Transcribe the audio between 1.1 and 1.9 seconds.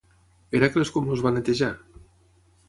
els va netejar?